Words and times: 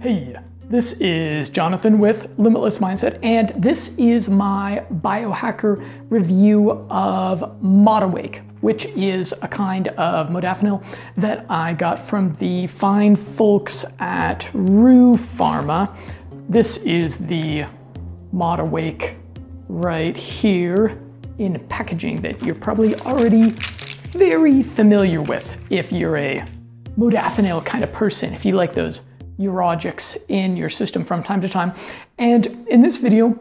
Hey, 0.00 0.34
this 0.70 0.94
is 0.94 1.50
Jonathan 1.50 1.98
with 1.98 2.26
Limitless 2.38 2.78
Mindset, 2.78 3.18
and 3.22 3.52
this 3.62 3.90
is 3.98 4.30
my 4.30 4.82
biohacker 5.02 5.86
review 6.08 6.70
of 6.88 7.40
Modawake, 7.60 8.40
which 8.62 8.86
is 8.86 9.34
a 9.42 9.48
kind 9.48 9.88
of 9.88 10.28
modafinil 10.28 10.82
that 11.16 11.44
I 11.50 11.74
got 11.74 12.08
from 12.08 12.32
the 12.36 12.68
fine 12.68 13.14
folks 13.14 13.84
at 13.98 14.48
Rue 14.54 15.16
Pharma. 15.36 15.94
This 16.48 16.78
is 16.78 17.18
the 17.18 17.66
Modawake 18.34 19.16
right 19.68 20.16
here 20.16 20.98
in 21.36 21.62
packaging 21.68 22.22
that 22.22 22.42
you're 22.42 22.54
probably 22.54 22.98
already 23.00 23.50
very 24.12 24.62
familiar 24.62 25.20
with 25.20 25.46
if 25.68 25.92
you're 25.92 26.16
a 26.16 26.42
modafinil 26.96 27.66
kind 27.66 27.84
of 27.84 27.92
person, 27.92 28.32
if 28.32 28.46
you 28.46 28.54
like 28.54 28.72
those 28.72 29.00
eugeroics 29.40 30.16
in 30.28 30.56
your 30.56 30.70
system 30.70 31.04
from 31.04 31.22
time 31.22 31.40
to 31.40 31.48
time. 31.48 31.72
And 32.18 32.46
in 32.68 32.82
this 32.82 32.96
video, 32.96 33.38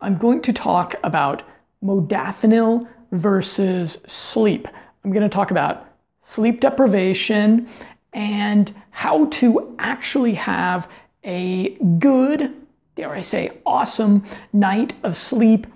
I'm 0.00 0.16
going 0.18 0.40
to 0.42 0.52
talk 0.52 0.94
about 1.04 1.42
modafinil 1.84 2.88
versus 3.12 3.98
sleep. 4.06 4.66
I'm 5.04 5.12
going 5.12 5.28
to 5.28 5.34
talk 5.34 5.50
about 5.50 5.86
sleep 6.22 6.60
deprivation 6.60 7.68
and 8.12 8.74
how 8.90 9.26
to 9.26 9.74
actually 9.78 10.34
have 10.34 10.88
a 11.24 11.70
good, 11.98 12.54
dare 12.96 13.12
I 13.12 13.22
say, 13.22 13.58
awesome 13.66 14.24
night 14.52 14.94
of 15.02 15.16
sleep 15.16 15.66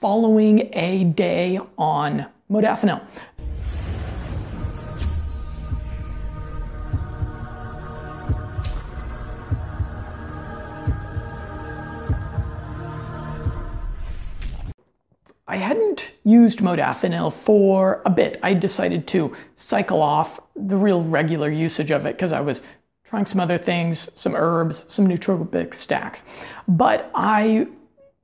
following 0.00 0.70
a 0.74 1.04
day 1.04 1.58
on 1.78 2.26
modafinil. 2.50 3.04
Used 16.24 16.58
modafinil 16.60 17.34
for 17.44 18.02
a 18.06 18.10
bit. 18.10 18.40
I 18.42 18.54
decided 18.54 19.06
to 19.08 19.34
cycle 19.56 20.00
off 20.00 20.40
the 20.56 20.76
real 20.76 21.04
regular 21.04 21.50
usage 21.50 21.90
of 21.90 22.06
it 22.06 22.16
because 22.16 22.32
I 22.32 22.40
was 22.40 22.62
trying 23.04 23.26
some 23.26 23.40
other 23.40 23.58
things, 23.58 24.08
some 24.14 24.34
herbs, 24.34 24.84
some 24.88 25.06
nootropic 25.06 25.74
stacks. 25.74 26.22
But 26.66 27.10
I, 27.14 27.66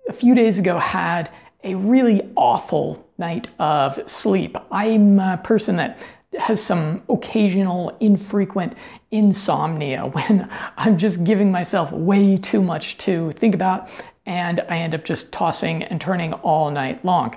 a 0.08 0.12
few 0.12 0.34
days 0.34 0.58
ago, 0.58 0.78
had 0.78 1.30
a 1.62 1.74
really 1.74 2.28
awful 2.36 3.06
night 3.18 3.48
of 3.58 4.00
sleep. 4.10 4.56
I'm 4.72 5.18
a 5.18 5.38
person 5.44 5.76
that 5.76 5.98
has 6.38 6.62
some 6.62 7.02
occasional 7.08 7.96
infrequent 8.00 8.74
insomnia 9.10 10.06
when 10.12 10.48
I'm 10.76 10.96
just 10.96 11.22
giving 11.24 11.50
myself 11.50 11.92
way 11.92 12.38
too 12.38 12.62
much 12.62 12.96
to 12.98 13.32
think 13.32 13.54
about 13.54 13.88
and 14.26 14.60
I 14.68 14.78
end 14.78 14.94
up 14.94 15.04
just 15.04 15.32
tossing 15.32 15.82
and 15.82 16.00
turning 16.00 16.32
all 16.34 16.70
night 16.70 17.04
long. 17.04 17.36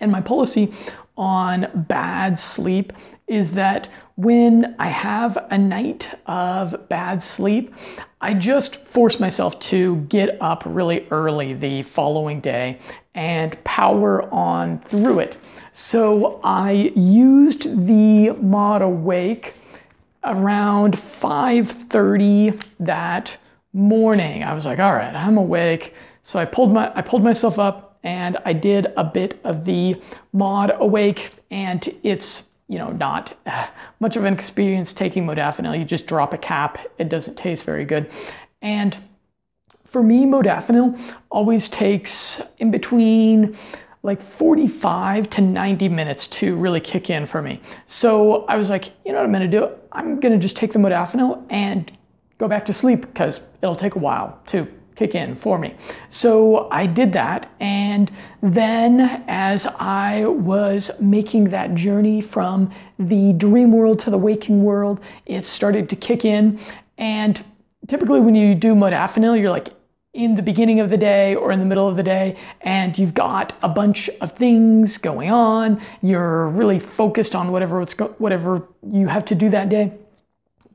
And 0.00 0.10
my 0.12 0.20
policy 0.20 0.72
on 1.16 1.68
bad 1.88 2.38
sleep 2.38 2.92
is 3.26 3.52
that 3.52 3.88
when 4.16 4.76
I 4.78 4.88
have 4.88 5.46
a 5.50 5.58
night 5.58 6.08
of 6.26 6.88
bad 6.88 7.22
sleep, 7.22 7.74
I 8.20 8.34
just 8.34 8.76
force 8.86 9.18
myself 9.18 9.58
to 9.60 9.96
get 10.08 10.40
up 10.40 10.62
really 10.64 11.06
early 11.10 11.54
the 11.54 11.82
following 11.82 12.40
day 12.40 12.78
and 13.14 13.62
power 13.64 14.32
on 14.32 14.78
through 14.80 15.20
it. 15.20 15.36
So 15.72 16.40
I 16.44 16.92
used 16.94 17.64
the 17.86 18.34
Modawake 18.42 19.52
around 20.24 20.98
5:30 21.20 22.62
that 22.80 23.36
morning. 23.72 24.42
I 24.42 24.54
was 24.54 24.64
like, 24.66 24.78
all 24.78 24.94
right, 24.94 25.14
I'm 25.14 25.36
awake. 25.36 25.94
So 26.22 26.38
I 26.38 26.44
pulled 26.44 26.72
my 26.72 26.90
I 26.94 27.02
pulled 27.02 27.22
myself 27.22 27.58
up 27.58 27.85
and 28.06 28.38
I 28.44 28.52
did 28.52 28.86
a 28.96 29.02
bit 29.02 29.40
of 29.42 29.64
the 29.64 30.00
Modawake, 30.32 31.30
and 31.50 31.92
it's 32.04 32.44
you 32.68 32.78
know 32.78 32.90
not 32.92 33.36
much 34.00 34.16
of 34.16 34.24
an 34.24 34.32
experience 34.32 34.92
taking 34.92 35.26
modafinil. 35.26 35.78
You 35.78 35.84
just 35.84 36.06
drop 36.06 36.32
a 36.32 36.38
cap. 36.38 36.78
It 36.98 37.08
doesn't 37.08 37.36
taste 37.36 37.64
very 37.64 37.84
good. 37.84 38.08
And 38.62 38.96
for 39.84 40.02
me, 40.02 40.24
modafinil 40.24 41.14
always 41.30 41.68
takes 41.68 42.40
in 42.58 42.70
between 42.70 43.58
like 44.04 44.22
45 44.38 45.28
to 45.30 45.40
90 45.40 45.88
minutes 45.88 46.28
to 46.28 46.54
really 46.54 46.78
kick 46.78 47.10
in 47.10 47.26
for 47.26 47.42
me. 47.42 47.60
So 47.88 48.44
I 48.44 48.56
was 48.56 48.70
like, 48.70 48.92
you 49.04 49.10
know 49.10 49.18
what 49.18 49.26
I'm 49.26 49.32
gonna 49.32 49.48
do? 49.48 49.70
I'm 49.90 50.20
gonna 50.20 50.38
just 50.38 50.56
take 50.56 50.72
the 50.72 50.78
modafinil 50.78 51.44
and 51.50 51.90
go 52.38 52.46
back 52.46 52.64
to 52.66 52.72
sleep 52.72 53.00
because 53.00 53.40
it'll 53.62 53.74
take 53.74 53.96
a 53.96 53.98
while 53.98 54.40
to 54.46 54.68
kick 54.96 55.14
in 55.14 55.36
for 55.36 55.58
me. 55.58 55.74
So 56.10 56.68
I 56.70 56.86
did 56.86 57.12
that. 57.12 57.50
And 57.60 58.10
then 58.42 59.24
as 59.28 59.66
I 59.78 60.24
was 60.26 60.90
making 61.00 61.44
that 61.50 61.74
journey 61.74 62.20
from 62.20 62.72
the 62.98 63.34
dream 63.34 63.72
world 63.72 64.00
to 64.00 64.10
the 64.10 64.18
waking 64.18 64.64
world, 64.64 65.00
it 65.26 65.44
started 65.44 65.88
to 65.90 65.96
kick 65.96 66.24
in. 66.24 66.58
And 66.98 67.44
typically 67.88 68.20
when 68.20 68.34
you 68.34 68.54
do 68.54 68.74
modafinil, 68.74 69.38
you're 69.38 69.50
like 69.50 69.68
in 70.14 70.34
the 70.34 70.42
beginning 70.42 70.80
of 70.80 70.88
the 70.88 70.96
day 70.96 71.34
or 71.34 71.52
in 71.52 71.58
the 71.58 71.64
middle 71.66 71.86
of 71.86 71.96
the 71.96 72.02
day, 72.02 72.38
and 72.62 72.96
you've 72.96 73.12
got 73.12 73.54
a 73.62 73.68
bunch 73.68 74.08
of 74.22 74.32
things 74.32 74.96
going 74.96 75.30
on. 75.30 75.80
You're 76.00 76.48
really 76.48 76.80
focused 76.80 77.34
on 77.34 77.52
whatever, 77.52 77.84
whatever 78.16 78.66
you 78.90 79.06
have 79.08 79.26
to 79.26 79.34
do 79.34 79.50
that 79.50 79.68
day. 79.68 79.92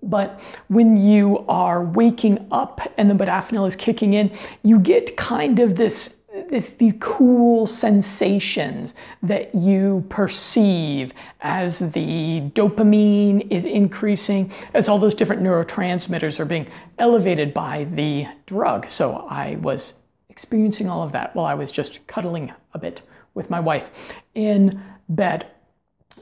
But 0.04 0.40
when 0.68 0.98
you 0.98 1.46
are 1.48 1.84
waking 1.84 2.48
up 2.52 2.82
and 2.98 3.10
the 3.10 3.14
modafinil 3.14 3.68
is 3.68 3.76
kicking 3.76 4.14
in, 4.14 4.36
you 4.64 4.80
get 4.80 5.16
kind 5.16 5.60
of 5.60 5.76
this, 5.76 6.16
these 6.50 6.94
cool 7.00 7.68
sensations 7.68 8.96
that 9.22 9.54
you 9.54 10.04
perceive 10.10 11.14
as 11.42 11.80
the 11.80 12.42
dopamine 12.56 13.52
is 13.52 13.66
increasing, 13.66 14.52
as 14.74 14.90
all 14.90 14.98
those 14.98 15.14
different 15.14 15.44
neurotransmitters 15.44 16.40
are 16.40 16.46
being 16.46 16.66
elevated 16.98 17.54
by 17.54 17.86
the 17.94 18.26
drug. 18.48 18.90
So 18.90 19.28
I 19.30 19.58
was 19.62 19.94
experiencing 20.30 20.90
all 20.90 21.04
of 21.04 21.12
that 21.12 21.36
while 21.36 21.46
I 21.46 21.54
was 21.54 21.72
just 21.72 22.06
cuddling 22.08 22.52
a 22.74 22.80
bit 22.80 23.02
with 23.36 23.50
my 23.50 23.60
wife 23.60 23.86
in 24.34 24.82
bed. 25.10 25.46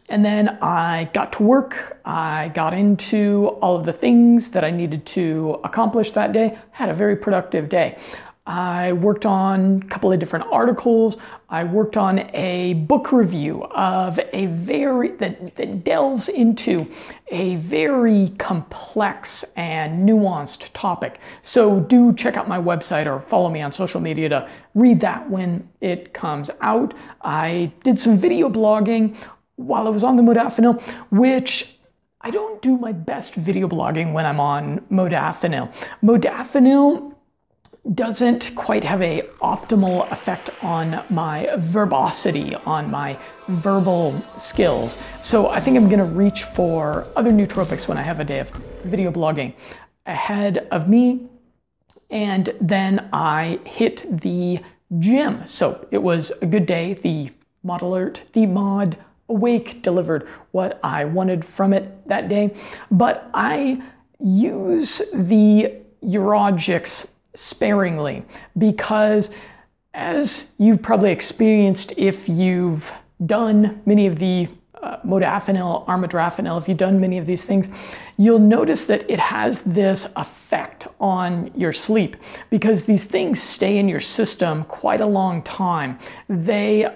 And 0.09 0.25
then 0.25 0.57
I 0.61 1.09
got 1.13 1.31
to 1.33 1.43
work. 1.43 1.99
I 2.03 2.51
got 2.55 2.73
into 2.73 3.57
all 3.61 3.75
of 3.75 3.85
the 3.85 3.93
things 3.93 4.49
that 4.49 4.63
I 4.63 4.71
needed 4.71 5.05
to 5.07 5.59
accomplish 5.63 6.11
that 6.13 6.33
day. 6.33 6.57
Had 6.71 6.89
a 6.89 6.93
very 6.93 7.15
productive 7.15 7.69
day. 7.69 7.97
I 8.49 8.93
worked 8.93 9.27
on 9.27 9.83
a 9.85 9.89
couple 9.89 10.11
of 10.11 10.19
different 10.19 10.47
articles. 10.51 11.17
I 11.49 11.63
worked 11.63 11.97
on 11.97 12.17
a 12.33 12.73
book 12.73 13.11
review 13.11 13.63
of 13.65 14.19
a 14.33 14.47
very 14.47 15.09
that, 15.17 15.55
that 15.55 15.83
delves 15.83 16.29
into 16.29 16.87
a 17.27 17.57
very 17.57 18.33
complex 18.39 19.45
and 19.55 20.09
nuanced 20.09 20.69
topic. 20.73 21.19
So 21.43 21.81
do 21.81 22.11
check 22.13 22.37
out 22.37 22.47
my 22.47 22.57
website 22.57 23.05
or 23.05 23.21
follow 23.21 23.49
me 23.49 23.61
on 23.61 23.71
social 23.71 24.01
media 24.01 24.29
to 24.29 24.49
read 24.73 24.99
that 25.01 25.29
when 25.29 25.69
it 25.79 26.15
comes 26.15 26.49
out. 26.61 26.95
I 27.21 27.71
did 27.83 27.99
some 27.99 28.17
video 28.17 28.49
blogging 28.49 29.15
while 29.59 29.87
I 29.87 29.89
was 29.89 30.03
on 30.03 30.15
the 30.15 30.23
modafinil, 30.23 30.81
which 31.11 31.77
I 32.21 32.31
don't 32.31 32.61
do 32.61 32.77
my 32.77 32.91
best 32.91 33.33
video 33.35 33.67
blogging 33.67 34.13
when 34.13 34.25
I'm 34.25 34.39
on 34.39 34.79
modafinil. 34.89 35.71
Modafinil 36.03 37.13
doesn't 37.93 38.55
quite 38.55 38.83
have 38.83 39.01
a 39.01 39.23
optimal 39.41 40.09
effect 40.11 40.49
on 40.61 41.03
my 41.09 41.49
verbosity, 41.57 42.55
on 42.65 42.89
my 42.89 43.17
verbal 43.47 44.21
skills. 44.39 44.97
So 45.21 45.47
I 45.49 45.59
think 45.59 45.75
I'm 45.77 45.89
gonna 45.89 46.05
reach 46.05 46.43
for 46.43 47.05
other 47.15 47.31
nootropics 47.31 47.87
when 47.87 47.97
I 47.97 48.03
have 48.03 48.19
a 48.19 48.25
day 48.25 48.39
of 48.39 48.49
video 48.83 49.11
blogging 49.11 49.53
ahead 50.05 50.67
of 50.71 50.87
me. 50.87 51.27
And 52.11 52.53
then 52.61 53.09
I 53.13 53.59
hit 53.65 54.21
the 54.21 54.59
gym. 54.99 55.43
So 55.45 55.87
it 55.91 56.01
was 56.01 56.31
a 56.41 56.45
good 56.45 56.65
day. 56.65 56.95
The 56.95 57.29
Modalert, 57.65 58.19
the 58.31 58.45
mod 58.45 58.97
Awake 59.29 59.81
delivered 59.81 60.27
what 60.51 60.79
I 60.83 61.05
wanted 61.05 61.45
from 61.45 61.73
it 61.73 62.07
that 62.07 62.29
day, 62.29 62.55
but 62.91 63.29
I 63.33 63.81
use 64.19 65.01
the 65.13 65.79
eugeroics 66.03 67.07
sparingly 67.35 68.25
because 68.57 69.31
as 69.93 70.49
you've 70.57 70.81
probably 70.81 71.11
experienced 71.11 71.93
if 71.97 72.27
you've 72.27 72.91
done 73.25 73.81
many 73.85 74.07
of 74.07 74.17
the 74.19 74.47
uh, 74.81 74.97
modafinil, 75.05 75.85
armodafinil, 75.87 76.61
if 76.61 76.67
you've 76.67 76.77
done 76.77 76.99
many 76.99 77.17
of 77.17 77.25
these 77.25 77.43
things, 77.43 77.67
you'll 78.17 78.39
notice 78.39 78.85
that 78.85 79.09
it 79.09 79.19
has 79.19 79.61
this 79.63 80.07
effect 80.15 80.87
on 81.01 81.51
your 81.53 81.73
sleep 81.73 82.15
because 82.49 82.85
these 82.85 83.03
things 83.03 83.41
stay 83.41 83.77
in 83.77 83.89
your 83.89 83.99
system 83.99 84.63
quite 84.65 85.01
a 85.01 85.05
long 85.05 85.41
time. 85.43 85.99
They, 86.29 86.87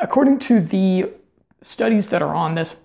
according 0.00 0.38
to 0.40 0.60
the 0.60 1.10
studies 1.62 2.08
that 2.08 2.22
are 2.22 2.34
on 2.34 2.54
this, 2.54 2.76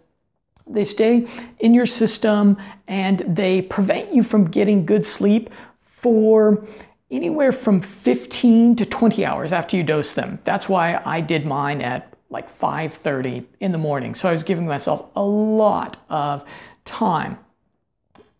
They 0.68 0.86
stay 0.86 1.28
in 1.60 1.74
your 1.74 1.86
system 1.86 2.58
and 2.88 3.26
they 3.28 3.62
prevent 3.64 4.14
you 4.14 4.24
from 4.24 4.46
getting 4.46 4.86
good 4.86 5.06
sleep 5.06 5.50
for 5.84 6.66
anywhere 7.10 7.52
from 7.52 7.82
15 7.82 8.76
to 8.78 8.86
20 8.86 9.26
hours 9.26 9.52
after 9.52 9.76
you 9.76 9.84
dose 9.84 10.14
them. 10.14 10.40
That's 10.46 10.70
why 10.70 11.02
I 11.06 11.20
did 11.22 11.46
mine 11.46 11.82
at 11.82 12.14
like 12.30 12.48
5:30 12.60 13.46
in 13.60 13.72
the 13.74 13.78
morning. 13.78 14.16
So 14.16 14.30
I 14.30 14.32
was 14.32 14.44
giving 14.44 14.66
myself 14.66 15.06
a 15.16 15.24
lot 15.24 15.98
of 16.10 16.46
time. 16.86 17.38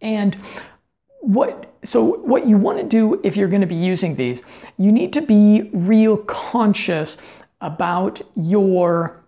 And 0.01 0.38
what 1.19 1.74
so 1.83 2.18
what 2.19 2.48
you 2.48 2.57
want 2.57 2.78
to 2.78 2.83
do 2.83 3.19
if 3.24 3.36
you're 3.36 3.50
going 3.50 3.62
to 3.62 3.68
be 3.68 3.75
using 3.75 4.16
these, 4.16 4.42
you 4.78 4.92
need 4.92 5.12
to 5.13 5.22
be 5.22 5.69
real 5.74 6.18
conscious 6.18 7.18
about 7.60 8.22
your 8.36 9.20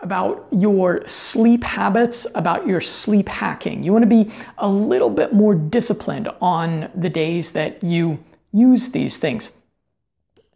about 0.00 0.46
your 0.52 1.06
sleep 1.06 1.64
habits, 1.64 2.26
about 2.34 2.66
your 2.66 2.80
sleep 2.80 3.28
hacking. 3.28 3.82
You 3.82 3.92
want 3.92 4.02
to 4.02 4.08
be 4.08 4.30
a 4.58 4.68
little 4.68 5.10
bit 5.10 5.32
more 5.32 5.54
disciplined 5.54 6.28
on 6.40 6.90
the 6.94 7.08
days 7.08 7.52
that 7.52 7.82
you 7.82 8.18
use 8.52 8.90
these 8.90 9.16
things. 9.16 9.50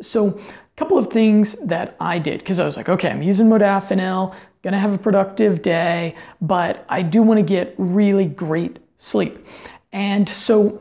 So, 0.03 0.29
a 0.29 0.77
couple 0.77 0.99
of 0.99 1.09
things 1.09 1.57
that 1.63 1.97
I 2.01 2.19
did 2.19 2.41
because 2.41 2.61
I 2.61 2.65
was 2.65 2.77
like, 2.77 2.89
okay, 2.89 3.11
I'm 3.11 3.23
using 3.23 3.47
modafinil, 3.47 4.35
gonna 4.63 4.79
have 4.79 4.93
a 4.93 4.99
productive 4.99 5.63
day, 5.63 6.15
but 6.41 6.85
I 6.89 7.03
do 7.03 7.23
want 7.23 7.39
to 7.39 7.43
get 7.43 7.75
really 7.79 8.27
great 8.27 8.79
sleep. 8.99 9.47
And 9.93 10.29
so, 10.29 10.81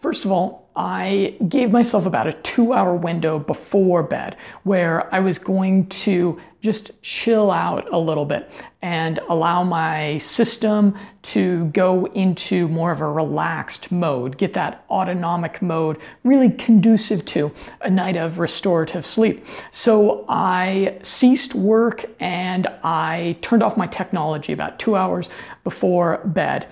first 0.00 0.24
of 0.24 0.30
all, 0.30 0.63
I 0.76 1.36
gave 1.48 1.70
myself 1.70 2.04
about 2.04 2.26
a 2.26 2.32
two 2.32 2.72
hour 2.72 2.94
window 2.94 3.38
before 3.38 4.02
bed 4.02 4.36
where 4.64 5.12
I 5.14 5.20
was 5.20 5.38
going 5.38 5.88
to 5.88 6.40
just 6.62 6.90
chill 7.02 7.50
out 7.50 7.92
a 7.92 7.98
little 7.98 8.24
bit 8.24 8.50
and 8.80 9.20
allow 9.28 9.62
my 9.62 10.18
system 10.18 10.96
to 11.22 11.66
go 11.66 12.06
into 12.06 12.66
more 12.68 12.90
of 12.90 13.02
a 13.02 13.08
relaxed 13.08 13.92
mode, 13.92 14.38
get 14.38 14.54
that 14.54 14.84
autonomic 14.90 15.60
mode 15.60 15.98
really 16.24 16.50
conducive 16.50 17.24
to 17.26 17.52
a 17.82 17.90
night 17.90 18.16
of 18.16 18.38
restorative 18.38 19.04
sleep. 19.04 19.44
So 19.72 20.24
I 20.28 20.98
ceased 21.02 21.54
work 21.54 22.06
and 22.18 22.66
I 22.82 23.36
turned 23.42 23.62
off 23.62 23.76
my 23.76 23.86
technology 23.86 24.52
about 24.52 24.78
two 24.78 24.96
hours 24.96 25.28
before 25.64 26.22
bed. 26.24 26.66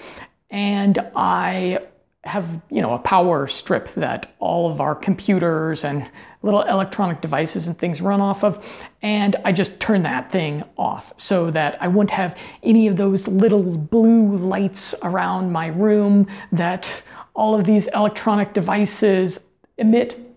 And 0.50 0.98
I 1.14 1.80
have 2.24 2.60
you 2.70 2.80
know 2.80 2.94
a 2.94 2.98
power 3.00 3.48
strip 3.48 3.92
that 3.94 4.32
all 4.38 4.70
of 4.70 4.80
our 4.80 4.94
computers 4.94 5.82
and 5.82 6.08
little 6.42 6.62
electronic 6.62 7.20
devices 7.20 7.66
and 7.66 7.76
things 7.78 8.00
run 8.00 8.20
off 8.20 8.44
of 8.44 8.64
and 9.02 9.34
i 9.44 9.50
just 9.50 9.78
turn 9.80 10.04
that 10.04 10.30
thing 10.30 10.62
off 10.78 11.12
so 11.16 11.50
that 11.50 11.76
i 11.82 11.88
wouldn't 11.88 12.10
have 12.12 12.36
any 12.62 12.86
of 12.86 12.96
those 12.96 13.26
little 13.26 13.62
blue 13.62 14.36
lights 14.36 14.94
around 15.02 15.50
my 15.50 15.66
room 15.66 16.24
that 16.52 17.02
all 17.34 17.58
of 17.58 17.66
these 17.66 17.88
electronic 17.88 18.54
devices 18.54 19.40
emit 19.78 20.31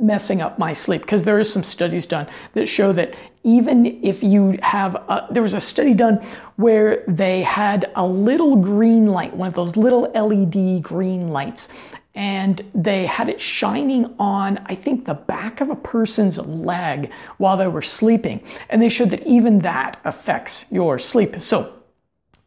messing 0.00 0.40
up 0.40 0.58
my 0.58 0.72
sleep 0.72 1.02
because 1.02 1.24
there 1.24 1.38
is 1.38 1.52
some 1.52 1.64
studies 1.64 2.06
done 2.06 2.26
that 2.54 2.66
show 2.66 2.92
that 2.92 3.14
even 3.42 3.86
if 4.04 4.22
you 4.22 4.58
have 4.62 4.94
a, 4.94 5.26
there 5.30 5.42
was 5.42 5.54
a 5.54 5.60
study 5.60 5.94
done 5.94 6.16
where 6.56 7.04
they 7.08 7.42
had 7.42 7.90
a 7.96 8.06
little 8.06 8.56
green 8.56 9.06
light 9.06 9.34
one 9.34 9.48
of 9.48 9.54
those 9.54 9.76
little 9.76 10.10
led 10.14 10.82
green 10.82 11.30
lights 11.30 11.68
and 12.14 12.64
they 12.74 13.06
had 13.06 13.28
it 13.28 13.40
shining 13.40 14.14
on 14.18 14.58
i 14.66 14.74
think 14.74 15.04
the 15.04 15.14
back 15.14 15.60
of 15.60 15.70
a 15.70 15.76
person's 15.76 16.38
leg 16.38 17.10
while 17.38 17.56
they 17.56 17.66
were 17.66 17.82
sleeping. 17.82 18.42
And 18.70 18.80
they 18.80 18.88
showed 18.88 19.10
that 19.10 19.26
even 19.26 19.58
that 19.60 20.00
affects 20.04 20.66
your 20.70 20.98
sleep. 20.98 21.40
So 21.40 21.74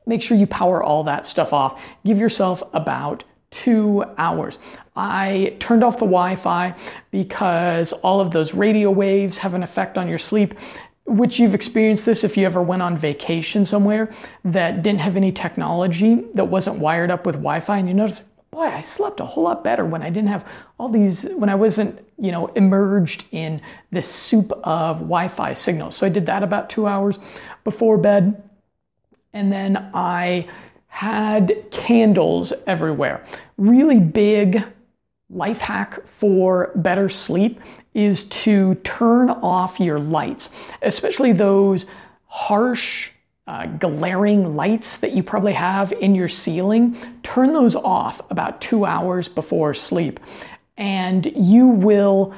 make 0.05 0.21
sure 0.21 0.37
you 0.37 0.47
power 0.47 0.83
all 0.83 1.03
that 1.03 1.25
stuff 1.25 1.53
off. 1.53 1.79
Give 2.05 2.17
yourself 2.17 2.63
about 2.73 3.23
two 3.51 4.03
hours. 4.17 4.57
I 4.95 5.55
turned 5.59 5.83
off 5.83 5.95
the 5.95 6.05
Wi 6.05 6.35
Fi 6.35 6.75
because 7.11 7.93
all 7.93 8.19
of 8.19 8.31
those 8.31 8.53
radio 8.53 8.91
waves 8.91 9.37
have 9.37 9.53
an 9.53 9.63
effect 9.63 9.97
on 9.97 10.07
your 10.07 10.19
sleep. 10.19 10.53
Which 11.05 11.37
you've 11.37 11.53
experienced 11.53 12.05
this 12.05 12.23
if 12.23 12.37
you 12.37 12.45
ever 12.45 12.61
went 12.61 12.81
on 12.81 12.97
vacation 12.97 13.65
somewhere 13.65 14.15
that 14.45 14.83
didn't 14.83 15.01
have 15.01 15.17
any 15.17 15.33
technology 15.33 16.23
that 16.33 16.45
wasn't 16.45 16.79
wired 16.79 17.11
up 17.11 17.25
with 17.25 17.35
Wi 17.35 17.59
Fi, 17.59 17.77
and 17.77 17.89
you 17.89 17.93
notice, 17.93 18.21
boy, 18.51 18.67
I 18.67 18.81
slept 18.81 19.19
a 19.19 19.25
whole 19.25 19.43
lot 19.43 19.65
better 19.65 19.83
when 19.83 20.01
I 20.01 20.09
didn't 20.09 20.29
have 20.29 20.47
all 20.79 20.87
these, 20.87 21.23
when 21.35 21.49
I 21.49 21.55
wasn't, 21.55 21.99
you 22.17 22.31
know, 22.31 22.47
immersed 22.55 23.25
in 23.31 23.59
this 23.91 24.07
soup 24.07 24.53
of 24.63 24.99
Wi 24.99 25.27
Fi 25.27 25.53
signals. 25.53 25.97
So 25.97 26.05
I 26.05 26.09
did 26.09 26.25
that 26.27 26.41
about 26.41 26.69
two 26.69 26.87
hours 26.87 27.19
before 27.65 27.97
bed. 27.97 28.41
And 29.33 29.51
then 29.51 29.89
I 29.93 30.47
had 30.87 31.65
candles 31.71 32.53
everywhere. 32.65 33.25
Really 33.57 33.99
big 33.99 34.63
life 35.33 35.57
hack 35.57 35.99
for 36.19 36.71
better 36.75 37.09
sleep 37.09 37.59
is 37.93 38.23
to 38.25 38.75
turn 38.75 39.29
off 39.29 39.79
your 39.79 39.99
lights, 39.99 40.49
especially 40.81 41.33
those 41.33 41.85
harsh, 42.25 43.09
uh, 43.47 43.65
glaring 43.65 44.55
lights 44.55 44.97
that 44.97 45.11
you 45.11 45.21
probably 45.21 45.53
have 45.53 45.91
in 45.93 46.15
your 46.15 46.29
ceiling. 46.29 46.97
Turn 47.23 47.53
those 47.53 47.75
off 47.75 48.21
about 48.29 48.61
two 48.61 48.85
hours 48.85 49.27
before 49.27 49.73
sleep, 49.73 50.19
and 50.77 51.31
you 51.35 51.67
will, 51.67 52.33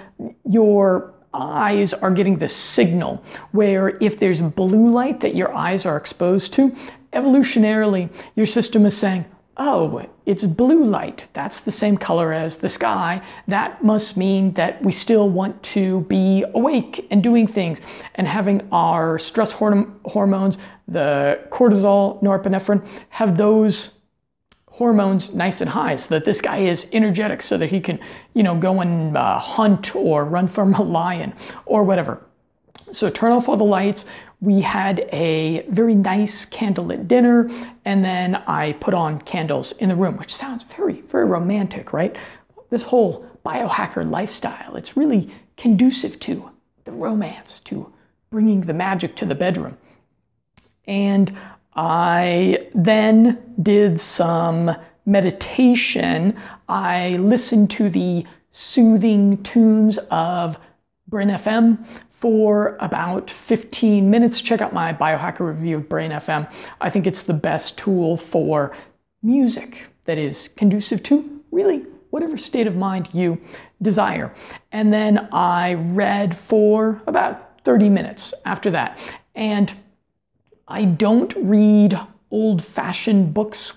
your 0.50 1.14
eyes 1.34 1.94
are 1.94 2.12
getting 2.12 2.38
the 2.38 2.50
signal 2.50 3.24
where 3.52 3.98
if 4.02 4.20
there's 4.20 4.42
blue 4.42 4.90
light 4.90 5.20
that 5.20 5.36
your 5.36 5.54
eyes 5.54 5.86
are 5.86 5.98
exposed 5.98 6.54
to, 6.54 6.76
evolutionarily, 7.14 8.10
your 8.36 8.46
system 8.46 8.86
is 8.86 8.98
saying, 8.98 9.26
oh, 9.58 10.06
it's 10.26 10.44
blue 10.44 10.84
light. 10.86 11.24
That's 11.34 11.62
the 11.62 11.72
same 11.72 11.98
color 11.98 12.34
as 12.34 12.58
the 12.58 12.70
sky. 12.70 13.22
That 13.48 13.84
must 13.84 14.18
mean 14.18 14.54
that 14.54 14.84
we 14.84 14.92
still 14.92 15.30
want 15.30 15.62
to 15.64 16.02
be 16.02 16.44
awake 16.54 17.08
and 17.12 17.24
doing 17.24 17.48
things 17.48 17.80
and 18.16 18.28
having 18.28 18.68
our 18.72 19.18
stress 19.18 19.52
hormones, 19.52 20.58
the 20.88 21.40
cortisol, 21.52 22.22
norepinephrine, 22.22 22.86
have 23.10 23.38
those 23.38 23.92
hormones 24.68 25.34
nice 25.34 25.62
and 25.62 25.70
high 25.70 25.96
so 25.96 26.14
that 26.16 26.26
this 26.26 26.42
guy 26.42 26.58
is 26.58 26.86
energetic 26.92 27.42
so 27.42 27.58
that 27.58 27.70
he 27.70 27.80
can, 27.80 27.98
you 28.34 28.44
know, 28.44 28.60
go 28.60 28.82
and 28.82 29.16
uh, 29.16 29.40
hunt 29.40 29.96
or 29.96 30.26
run 30.26 30.50
from 30.50 30.74
a 30.74 30.82
lion 30.82 31.34
or 31.66 31.84
whatever. 31.84 32.22
So 32.92 33.10
turn 33.10 33.32
off 33.32 33.48
all 33.48 33.58
the 33.58 33.64
lights. 33.64 34.06
We 34.46 34.62
had 34.62 35.00
a 35.12 35.66
very 35.70 35.96
nice 35.96 36.46
candlelit 36.46 37.08
dinner, 37.08 37.50
and 37.86 38.06
then 38.06 38.36
I 38.46 38.74
put 38.74 38.94
on 38.94 39.20
candles 39.22 39.72
in 39.80 39.90
the 39.90 39.96
room, 39.96 40.18
which 40.18 40.36
sounds 40.36 40.64
very, 40.78 41.02
very 41.02 41.26
romantic, 41.26 41.94
right? 41.94 42.16
This 42.70 42.84
whole 42.84 43.26
biohacker 43.44 44.08
lifestyle, 44.08 44.76
it's 44.76 44.96
really 44.96 45.34
conducive 45.58 46.20
to 46.20 46.52
the 46.84 46.92
romance, 46.92 47.60
to 47.62 47.92
bringing 48.30 48.62
the 48.62 48.74
magic 48.74 49.16
to 49.16 49.26
the 49.26 49.34
bedroom. 49.34 49.76
And 50.86 51.36
I 51.76 52.68
then 52.76 53.56
did 53.64 54.00
some 54.00 54.76
meditation. 55.08 56.38
I 56.70 57.18
listened 57.18 57.72
to 57.72 57.90
the 57.90 58.24
soothing 58.52 59.42
tunes 59.42 59.98
of 60.12 60.58
Brain 61.08 61.30
FM 61.30 61.84
for 62.26 62.76
about 62.80 63.30
15 63.30 64.10
minutes. 64.10 64.42
Check 64.42 64.60
out 64.60 64.74
my 64.74 64.92
biohacker 64.92 65.42
review 65.42 65.78
of 65.78 65.88
Brain 65.88 66.10
FM. 66.10 66.52
I 66.82 66.90
think 66.90 67.06
it's 67.06 67.22
the 67.22 67.36
best 67.36 67.78
tool 67.78 68.18
for 68.18 68.76
music 69.22 69.84
that 70.06 70.18
is 70.18 70.48
conducive 70.48 71.04
to 71.04 71.44
really 71.52 71.86
whatever 72.10 72.36
state 72.36 72.66
of 72.66 72.76
mind 72.76 73.10
you 73.14 73.40
desire. 73.84 74.34
And 74.72 74.92
then 74.92 75.30
I 75.34 75.76
read 75.76 76.36
for 76.36 77.00
about 77.06 77.60
30 77.64 77.90
minutes 77.90 78.34
after 78.46 78.72
that. 78.72 78.98
And 79.36 79.72
I 80.68 80.86
don't 80.86 81.32
read 81.38 81.96
old 82.32 82.66
fashioned 82.66 83.36
books 83.36 83.74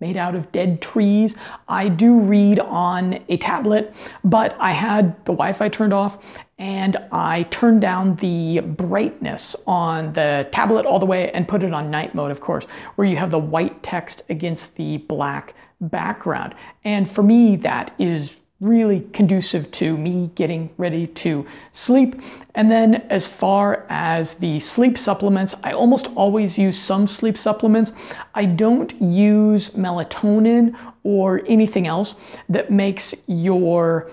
made 0.00 0.16
out 0.16 0.34
of 0.34 0.50
dead 0.52 0.80
trees. 0.80 1.34
I 1.68 1.88
do 1.88 2.18
read 2.18 2.60
on 2.60 3.22
a 3.28 3.36
tablet, 3.38 3.92
but 4.24 4.56
I 4.60 4.72
had 4.72 5.16
the 5.24 5.32
Wi 5.32 5.52
Fi 5.52 5.68
turned 5.68 5.92
off 5.92 6.18
and 6.58 6.96
I 7.12 7.44
turned 7.44 7.80
down 7.80 8.16
the 8.16 8.60
brightness 8.60 9.54
on 9.66 10.12
the 10.12 10.48
tablet 10.52 10.86
all 10.86 10.98
the 10.98 11.06
way 11.06 11.30
and 11.32 11.46
put 11.46 11.62
it 11.62 11.72
on 11.72 11.90
night 11.90 12.14
mode, 12.14 12.30
of 12.30 12.40
course, 12.40 12.66
where 12.96 13.06
you 13.06 13.16
have 13.16 13.30
the 13.30 13.38
white 13.38 13.80
text 13.82 14.22
against 14.28 14.74
the 14.74 14.98
black 14.98 15.54
background. 15.80 16.54
And 16.84 17.10
for 17.10 17.22
me, 17.22 17.56
that 17.56 17.94
is 17.98 18.36
really 18.60 19.00
conducive 19.12 19.70
to 19.70 19.96
me 19.96 20.30
getting 20.34 20.68
ready 20.78 21.06
to 21.06 21.46
sleep. 21.72 22.20
And 22.56 22.68
then, 22.68 22.96
as 23.08 23.24
far 23.24 23.86
as 23.88 24.34
the 24.34 24.58
sleep 24.58 24.98
supplements, 24.98 25.54
I 25.62 25.72
almost 25.72 26.08
always 26.16 26.58
use 26.58 26.76
some 26.76 27.06
sleep 27.06 27.38
supplements. 27.38 27.92
I 28.34 28.46
don't 28.46 29.00
use 29.00 29.70
melatonin 29.70 30.76
or 31.04 31.42
anything 31.46 31.86
else 31.86 32.16
that 32.48 32.72
makes 32.72 33.14
your 33.28 34.10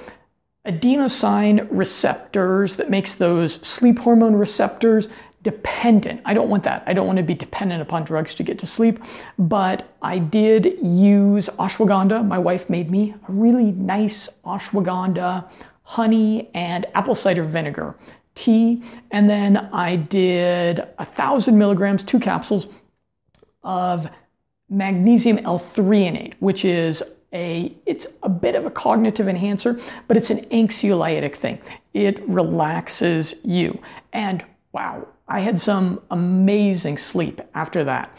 adenosine 0.65 1.67
receptors, 1.69 2.75
that 2.77 2.89
makes 2.89 3.15
those 3.15 3.55
sleep 3.55 3.99
hormone 3.99 4.35
receptors 4.35 5.07
dependent. 5.43 6.21
I 6.25 6.33
don't 6.33 6.49
want 6.49 6.63
that. 6.63 6.83
I 6.87 6.93
don't 6.93 7.05
want 7.05 7.17
to 7.17 7.23
be 7.23 7.35
dependent 7.35 7.81
upon 7.81 8.03
drugs 8.03 8.33
to 8.35 8.43
get 8.43 8.57
to 8.59 8.67
sleep. 8.67 8.99
But 9.37 9.87
I 10.01 10.17
did 10.17 10.77
use 10.81 11.49
ashwagandha. 11.59 12.27
My 12.27 12.39
wife 12.39 12.67
made 12.67 12.89
me 12.89 13.13
a 13.29 13.31
really 13.31 13.71
nice 13.71 14.27
ashwagandha, 14.43 15.47
honey, 15.83 16.49
and 16.55 16.87
apple 16.95 17.13
cider 17.13 17.43
vinegar 17.43 17.95
tea. 18.33 18.83
And 19.11 19.29
then 19.29 19.57
I 19.71 19.97
did 19.97 20.79
a 20.97 21.05
thousand 21.05 21.57
milligrams, 21.57 22.03
two 22.03 22.19
capsules 22.19 22.67
of 23.63 24.07
magnesium 24.69 25.37
L-threonate, 25.39 26.33
which 26.39 26.65
is 26.65 27.03
a 27.35 27.75
it's 27.85 28.07
a 28.23 28.29
bit 28.29 28.55
of 28.55 28.65
a 28.65 28.71
cognitive 28.71 29.27
enhancer, 29.27 29.79
but 30.07 30.17
it's 30.17 30.31
an 30.31 30.45
anxiolytic 30.45 31.35
thing. 31.35 31.59
It 31.93 32.27
relaxes 32.27 33.35
you. 33.43 33.77
And 34.13 34.43
wow, 34.71 35.07
I 35.27 35.41
had 35.41 35.59
some 35.59 36.01
amazing 36.11 36.97
sleep 36.97 37.41
after 37.53 37.83
that. 37.83 38.09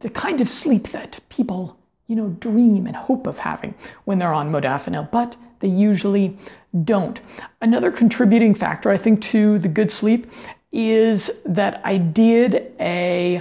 The 0.00 0.10
kind 0.10 0.40
of 0.40 0.50
sleep 0.50 0.92
that 0.92 1.18
people, 1.30 1.78
you 2.06 2.16
know, 2.16 2.28
dream 2.40 2.86
and 2.86 2.94
hope 2.94 3.26
of 3.26 3.38
having 3.38 3.74
when 4.04 4.18
they're 4.18 4.34
on 4.34 4.52
modafinil, 4.52 5.10
but 5.10 5.36
they 5.60 5.68
usually 5.68 6.38
don't. 6.84 7.20
Another 7.62 7.90
contributing 7.90 8.54
factor, 8.54 8.90
I 8.90 8.98
think, 8.98 9.22
to 9.22 9.58
the 9.58 9.68
good 9.68 9.90
sleep 9.90 10.30
is 10.72 11.30
that 11.46 11.80
I 11.84 11.96
did 11.96 12.72
a 12.80 13.40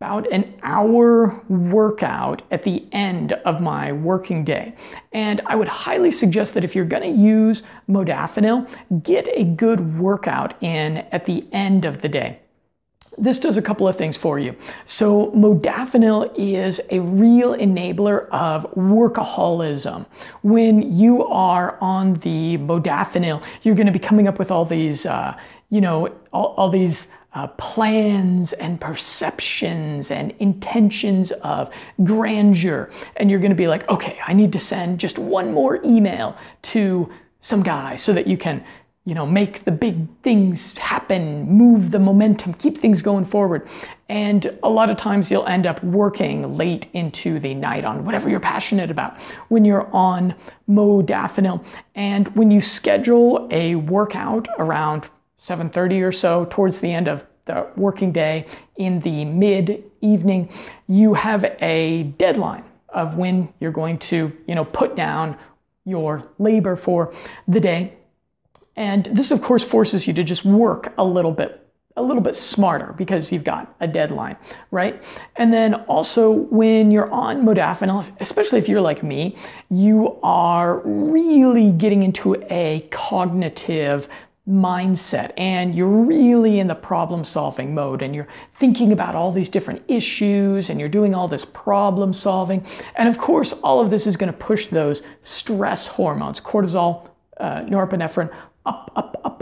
about 0.00 0.30
an 0.32 0.52
hour 0.64 1.40
workout 1.48 2.42
at 2.50 2.64
the 2.64 2.84
end 2.90 3.32
of 3.44 3.60
my 3.60 3.92
working 3.92 4.44
day. 4.44 4.74
And 5.12 5.40
I 5.46 5.54
would 5.54 5.68
highly 5.68 6.10
suggest 6.10 6.52
that 6.54 6.64
if 6.64 6.74
you're 6.74 6.84
going 6.84 7.02
to 7.02 7.20
use 7.20 7.62
modafinil, 7.88 8.68
get 9.04 9.28
a 9.32 9.44
good 9.44 9.98
workout 9.98 10.60
in 10.62 10.98
at 11.12 11.24
the 11.26 11.46
end 11.52 11.84
of 11.84 12.02
the 12.02 12.08
day. 12.08 12.40
This 13.16 13.38
does 13.38 13.56
a 13.56 13.62
couple 13.62 13.86
of 13.86 13.96
things 13.96 14.16
for 14.16 14.40
you. 14.40 14.56
So, 14.86 15.30
modafinil 15.30 16.32
is 16.36 16.80
a 16.90 16.98
real 16.98 17.54
enabler 17.54 18.28
of 18.30 18.66
workaholism. 18.74 20.04
When 20.42 20.92
you 20.92 21.24
are 21.26 21.78
on 21.80 22.14
the 22.14 22.58
modafinil, 22.58 23.40
you're 23.62 23.76
going 23.76 23.86
to 23.86 23.92
be 23.92 24.00
coming 24.00 24.26
up 24.26 24.40
with 24.40 24.50
all 24.50 24.64
these, 24.64 25.06
uh, 25.06 25.36
you 25.70 25.80
know, 25.80 26.08
all, 26.32 26.54
all 26.56 26.68
these 26.68 27.06
uh, 27.34 27.48
plans 27.48 28.52
and 28.54 28.80
perceptions 28.80 30.10
and 30.10 30.32
intentions 30.38 31.32
of 31.42 31.70
grandeur. 32.04 32.90
And 33.16 33.30
you're 33.30 33.40
going 33.40 33.50
to 33.50 33.56
be 33.56 33.68
like, 33.68 33.88
okay, 33.88 34.18
I 34.26 34.32
need 34.32 34.52
to 34.52 34.60
send 34.60 35.00
just 35.00 35.18
one 35.18 35.52
more 35.52 35.80
email 35.84 36.36
to 36.62 37.10
some 37.40 37.62
guy 37.62 37.96
so 37.96 38.12
that 38.12 38.26
you 38.26 38.38
can 38.38 38.64
you 39.06 39.14
know, 39.14 39.26
make 39.26 39.64
the 39.64 39.70
big 39.70 40.08
things 40.22 40.76
happen, 40.78 41.46
move 41.46 41.90
the 41.90 41.98
momentum, 41.98 42.54
keep 42.54 42.78
things 42.78 43.02
going 43.02 43.26
forward. 43.26 43.68
And 44.08 44.58
a 44.62 44.68
lot 44.70 44.88
of 44.88 44.96
times 44.96 45.30
you'll 45.30 45.46
end 45.46 45.66
up 45.66 45.82
working 45.84 46.56
late 46.56 46.86
into 46.94 47.38
the 47.38 47.52
night 47.52 47.84
on 47.84 48.06
whatever 48.06 48.30
you're 48.30 48.40
passionate 48.40 48.90
about 48.90 49.18
when 49.48 49.62
you're 49.62 49.94
on 49.94 50.34
modafinil. 50.70 51.62
And 51.94 52.28
when 52.28 52.50
you 52.50 52.62
schedule 52.62 53.46
a 53.50 53.74
workout 53.74 54.48
around 54.58 55.10
7:30 55.38 56.02
or 56.02 56.12
so 56.12 56.46
towards 56.50 56.80
the 56.80 56.92
end 56.92 57.08
of 57.08 57.24
the 57.46 57.66
working 57.76 58.12
day 58.12 58.46
in 58.76 59.00
the 59.00 59.24
mid 59.24 59.84
evening, 60.00 60.48
you 60.88 61.14
have 61.14 61.44
a 61.60 62.04
deadline 62.18 62.64
of 62.88 63.16
when 63.16 63.52
you're 63.60 63.72
going 63.72 63.98
to, 63.98 64.32
you 64.46 64.54
know, 64.54 64.64
put 64.64 64.96
down 64.96 65.36
your 65.84 66.22
labor 66.38 66.76
for 66.76 67.12
the 67.48 67.60
day 67.60 67.92
and 68.76 69.08
this, 69.12 69.30
of 69.30 69.40
course, 69.42 69.62
forces 69.62 70.06
you 70.06 70.12
to 70.14 70.24
just 70.24 70.44
work 70.44 70.92
a 70.98 71.04
little 71.04 71.32
bit 71.32 71.60
a 71.96 72.02
little 72.02 72.22
bit 72.22 72.34
smarter 72.34 72.92
because 72.98 73.30
you've 73.30 73.44
got 73.44 73.72
a 73.78 73.86
deadline, 73.86 74.36
right? 74.72 75.00
And 75.36 75.52
then 75.52 75.74
also 75.86 76.28
when 76.32 76.90
you're 76.90 77.08
on 77.12 77.46
modafinil, 77.46 78.04
especially 78.18 78.58
if 78.58 78.68
you're 78.68 78.80
like 78.80 79.04
me, 79.04 79.38
you 79.70 80.18
are 80.24 80.80
really 80.80 81.70
getting 81.70 82.02
into 82.02 82.34
a 82.50 82.88
cognitive 82.90 84.08
mindset 84.48 85.32
and 85.38 85.74
you're 85.74 85.88
really 85.88 86.60
in 86.60 86.66
the 86.66 86.74
problem 86.74 87.24
solving 87.24 87.74
mode 87.74 88.02
and 88.02 88.14
you're 88.14 88.28
thinking 88.58 88.92
about 88.92 89.14
all 89.14 89.32
these 89.32 89.48
different 89.48 89.82
issues 89.88 90.68
and 90.68 90.78
you're 90.78 90.88
doing 90.88 91.14
all 91.14 91.26
this 91.26 91.46
problem 91.46 92.12
solving. 92.12 92.64
And 92.96 93.08
of 93.08 93.16
course, 93.16 93.54
all 93.62 93.80
of 93.80 93.90
this 93.90 94.06
is 94.06 94.16
going 94.16 94.30
to 94.30 94.38
push 94.38 94.66
those 94.66 95.02
stress 95.22 95.86
hormones, 95.86 96.40
cortisol, 96.40 97.08
uh, 97.38 97.62
norepinephrine, 97.62 98.30
up, 98.66 98.92
up, 98.96 99.16
up, 99.24 99.24
up, 99.24 99.24
up. 99.24 99.33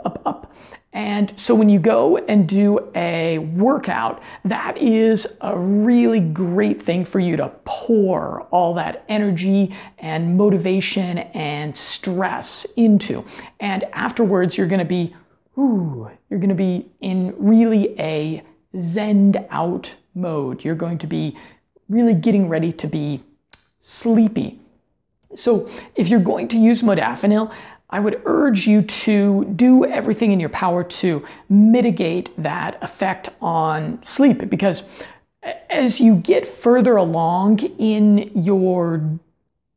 And 0.92 1.32
so 1.36 1.54
when 1.54 1.70
you 1.70 1.78
go 1.78 2.18
and 2.18 2.46
do 2.46 2.90
a 2.94 3.38
workout, 3.38 4.22
that 4.44 4.76
is 4.76 5.26
a 5.40 5.58
really 5.58 6.20
great 6.20 6.82
thing 6.82 7.04
for 7.04 7.18
you 7.18 7.36
to 7.38 7.50
pour 7.64 8.42
all 8.50 8.74
that 8.74 9.04
energy 9.08 9.74
and 9.98 10.36
motivation 10.36 11.18
and 11.18 11.74
stress 11.74 12.66
into. 12.76 13.24
And 13.60 13.84
afterwards, 13.94 14.58
you're 14.58 14.66
going 14.66 14.80
to 14.80 14.84
be, 14.84 15.14
ooh, 15.58 16.10
you're 16.28 16.40
going 16.40 16.50
to 16.50 16.54
be 16.54 16.90
in 17.00 17.34
really 17.38 17.98
a 17.98 18.42
zened 18.76 19.46
out 19.50 19.90
mode. 20.14 20.62
You're 20.62 20.74
going 20.74 20.98
to 20.98 21.06
be 21.06 21.38
really 21.88 22.14
getting 22.14 22.48
ready 22.48 22.72
to 22.72 22.86
be 22.86 23.22
sleepy. 23.80 24.60
So 25.34 25.70
if 25.94 26.08
you're 26.08 26.20
going 26.20 26.48
to 26.48 26.58
use 26.58 26.82
modafinil, 26.82 27.50
I 27.92 28.00
would 28.00 28.22
urge 28.24 28.66
you 28.66 28.82
to 28.82 29.44
do 29.54 29.84
everything 29.84 30.32
in 30.32 30.40
your 30.40 30.48
power 30.48 30.82
to 30.82 31.24
mitigate 31.50 32.30
that 32.42 32.82
effect 32.82 33.28
on 33.42 34.02
sleep 34.02 34.48
because 34.48 34.82
as 35.68 36.00
you 36.00 36.16
get 36.16 36.48
further 36.48 36.96
along 36.96 37.58
in 37.78 38.30
your 38.34 39.02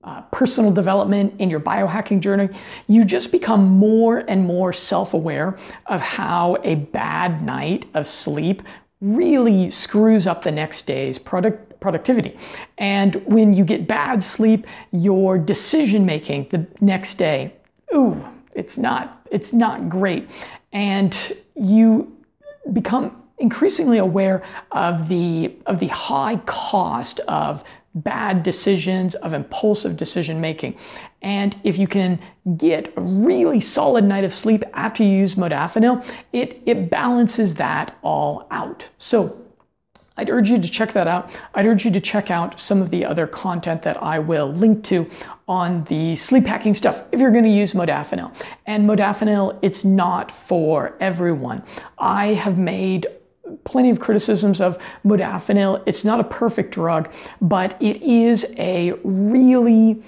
uh, 0.05 0.21
personal 0.31 0.71
development, 0.71 1.33
in 1.39 1.49
your 1.49 1.59
biohacking 1.59 2.21
journey, 2.21 2.47
you 2.87 3.03
just 3.03 3.31
become 3.31 3.65
more 3.65 4.19
and 4.29 4.45
more 4.45 4.71
self 4.71 5.13
aware 5.13 5.57
of 5.87 5.99
how 5.99 6.57
a 6.63 6.75
bad 6.75 7.43
night 7.43 7.85
of 7.95 8.07
sleep 8.07 8.61
really 9.01 9.69
screws 9.69 10.25
up 10.25 10.43
the 10.43 10.51
next 10.51 10.85
day's 10.85 11.17
product, 11.17 11.79
productivity. 11.81 12.37
And 12.77 13.15
when 13.25 13.53
you 13.53 13.65
get 13.65 13.87
bad 13.87 14.23
sleep, 14.23 14.67
your 14.91 15.37
decision 15.37 16.05
making 16.05 16.47
the 16.51 16.65
next 16.79 17.15
day 17.15 17.53
ooh, 17.95 18.23
it's 18.53 18.77
not, 18.77 19.27
it's 19.31 19.53
not 19.53 19.89
great. 19.89 20.27
And 20.73 21.35
you 21.55 22.15
become 22.73 23.21
increasingly 23.37 23.97
aware 23.97 24.43
of 24.71 25.07
the, 25.09 25.55
of 25.65 25.79
the 25.79 25.87
high 25.87 26.37
cost 26.45 27.19
of 27.27 27.63
bad 27.95 28.43
decisions, 28.43 29.15
of 29.15 29.33
impulsive 29.33 29.95
decision 29.95 30.41
making. 30.41 30.77
And 31.21 31.55
if 31.63 31.77
you 31.77 31.87
can 31.87 32.19
get 32.57 32.93
a 32.97 33.01
really 33.01 33.61
solid 33.61 34.03
night 34.03 34.23
of 34.23 34.35
sleep 34.35 34.63
after 34.73 35.03
you 35.03 35.09
use 35.09 35.35
modafinil, 35.35 36.05
it, 36.33 36.61
it 36.65 36.89
balances 36.89 37.55
that 37.55 37.97
all 38.03 38.47
out. 38.51 38.85
So 38.97 39.41
I'd 40.17 40.29
urge 40.29 40.49
you 40.49 40.61
to 40.61 40.69
check 40.69 40.93
that 40.93 41.07
out. 41.07 41.29
I'd 41.53 41.65
urge 41.65 41.85
you 41.85 41.91
to 41.91 41.99
check 41.99 42.31
out 42.31 42.59
some 42.59 42.81
of 42.81 42.89
the 42.89 43.03
other 43.03 43.27
content 43.27 43.83
that 43.83 44.01
I 44.01 44.19
will 44.19 44.51
link 44.51 44.83
to 44.85 45.09
on 45.47 45.83
the 45.85 46.15
sleep 46.15 46.45
hacking 46.45 46.73
stuff 46.73 47.03
if 47.11 47.19
you're 47.19 47.31
going 47.31 47.43
to 47.43 47.49
use 47.49 47.73
modafinil. 47.73 48.33
And 48.65 48.87
modafinil, 48.87 49.59
it's 49.61 49.83
not 49.83 50.31
for 50.47 50.95
everyone. 50.99 51.63
I 51.97 52.27
have 52.27 52.57
made 52.57 53.07
plenty 53.63 53.89
of 53.89 53.99
criticisms 53.99 54.61
of 54.61 54.77
modafinil. 55.05 55.83
It's 55.85 56.03
not 56.03 56.19
a 56.19 56.23
perfect 56.23 56.73
drug, 56.73 57.11
but 57.41 57.79
it 57.81 58.01
is 58.01 58.45
a 58.57 58.93
really 59.03 60.01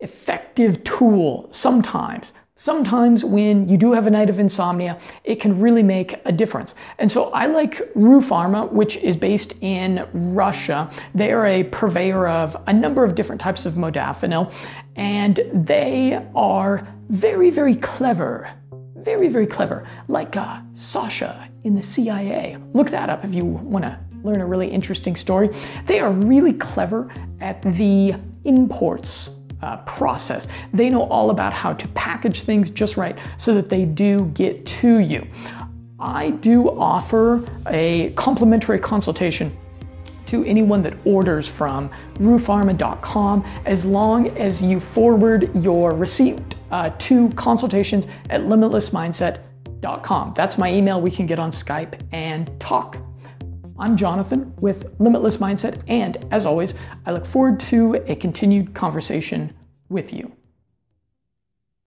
effective 0.00 0.82
tool 0.84 1.48
sometimes 1.50 2.32
Sometimes, 2.58 3.22
when 3.22 3.68
you 3.68 3.76
do 3.76 3.92
have 3.92 4.06
a 4.06 4.10
night 4.10 4.30
of 4.30 4.38
insomnia, 4.38 4.98
it 5.24 5.40
can 5.40 5.60
really 5.60 5.82
make 5.82 6.18
a 6.24 6.32
difference. 6.32 6.72
And 6.98 7.12
so, 7.12 7.24
I 7.32 7.44
like 7.44 7.82
Rue 7.94 8.22
Pharma, 8.22 8.72
which 8.72 8.96
is 8.96 9.14
based 9.14 9.52
in 9.60 10.08
Russia. 10.14 10.90
They 11.14 11.32
are 11.32 11.46
a 11.46 11.64
purveyor 11.64 12.26
of 12.26 12.56
a 12.66 12.72
number 12.72 13.04
of 13.04 13.14
different 13.14 13.42
types 13.42 13.66
of 13.66 13.74
modafinil, 13.74 14.50
and 14.96 15.40
they 15.52 16.18
are 16.34 16.88
very, 17.10 17.50
very 17.50 17.76
clever. 17.76 18.50
Very, 18.96 19.28
very 19.28 19.46
clever. 19.46 19.86
Like 20.08 20.34
uh, 20.36 20.60
Sasha 20.74 21.50
in 21.64 21.74
the 21.74 21.82
CIA. 21.82 22.56
Look 22.72 22.88
that 22.88 23.10
up 23.10 23.22
if 23.22 23.34
you 23.34 23.44
want 23.44 23.84
to 23.84 23.98
learn 24.24 24.40
a 24.40 24.46
really 24.46 24.70
interesting 24.70 25.14
story. 25.14 25.50
They 25.86 26.00
are 26.00 26.10
really 26.10 26.54
clever 26.54 27.12
at 27.40 27.60
the 27.60 28.14
imports 28.44 29.35
uh, 29.62 29.78
process. 29.78 30.48
They 30.72 30.88
know 30.88 31.02
all 31.04 31.30
about 31.30 31.52
how 31.52 31.72
to 31.72 31.88
package 31.88 32.42
things 32.42 32.70
just 32.70 32.96
right 32.96 33.16
so 33.38 33.54
that 33.54 33.68
they 33.68 33.84
do 33.84 34.20
get 34.34 34.64
to 34.66 34.98
you. 34.98 35.26
I 35.98 36.30
do 36.30 36.70
offer 36.78 37.44
a 37.68 38.10
complimentary 38.16 38.78
consultation 38.78 39.56
to 40.26 40.44
anyone 40.44 40.82
that 40.82 40.94
orders 41.06 41.48
from 41.48 41.88
ruepharma.com 42.14 43.44
as 43.64 43.84
long 43.84 44.28
as 44.36 44.60
you 44.60 44.80
forward 44.80 45.50
your 45.54 45.92
receipt 45.92 46.56
uh, 46.70 46.90
to 46.98 47.28
consultations 47.30 48.06
at 48.30 48.42
limitlessmindset.com. 48.42 50.34
That's 50.36 50.58
my 50.58 50.72
email. 50.72 51.00
We 51.00 51.10
can 51.10 51.26
get 51.26 51.38
on 51.38 51.50
Skype 51.52 52.00
and 52.12 52.50
talk. 52.60 52.98
I'm 53.78 53.96
Jonathan 53.98 54.54
with 54.60 54.86
Limitless 54.98 55.36
Mindset, 55.36 55.82
and 55.86 56.24
as 56.30 56.46
always, 56.46 56.72
I 57.04 57.12
look 57.12 57.26
forward 57.26 57.60
to 57.60 58.02
a 58.06 58.16
continued 58.16 58.74
conversation 58.74 59.52
with 59.90 60.14
you. 60.14 60.32